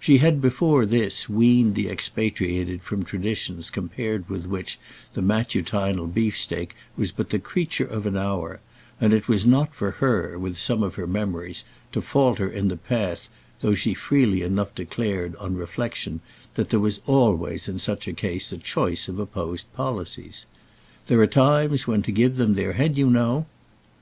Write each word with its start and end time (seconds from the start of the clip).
She 0.00 0.16
had 0.16 0.40
before 0.40 0.86
this 0.86 1.28
weaned 1.28 1.74
the 1.74 1.90
expatriated 1.90 2.80
from 2.80 3.04
traditions 3.04 3.68
compared 3.68 4.26
with 4.26 4.46
which 4.46 4.78
the 5.12 5.20
matutinal 5.20 6.06
beefsteak 6.06 6.74
was 6.96 7.12
but 7.12 7.28
the 7.28 7.38
creature 7.38 7.84
of 7.84 8.06
an 8.06 8.16
hour, 8.16 8.60
and 9.02 9.12
it 9.12 9.28
was 9.28 9.44
not 9.44 9.74
for 9.74 9.90
her, 9.90 10.38
with 10.38 10.56
some 10.56 10.82
of 10.82 10.94
her 10.94 11.06
memories, 11.06 11.62
to 11.92 12.00
falter 12.00 12.48
in 12.48 12.68
the 12.68 12.78
path 12.78 13.28
though 13.60 13.74
she 13.74 13.92
freely 13.92 14.40
enough 14.40 14.74
declared, 14.74 15.36
on 15.36 15.56
reflexion, 15.56 16.22
that 16.54 16.70
there 16.70 16.80
was 16.80 17.02
always 17.06 17.68
in 17.68 17.78
such 17.78 18.08
cases 18.16 18.54
a 18.54 18.56
choice 18.56 19.08
of 19.08 19.18
opposed 19.18 19.70
policies. 19.74 20.46
"There 21.06 21.20
are 21.20 21.26
times 21.26 21.86
when 21.86 22.00
to 22.04 22.12
give 22.12 22.36
them 22.38 22.54
their 22.54 22.72
head, 22.72 22.96
you 22.96 23.10
know—!" 23.10 23.44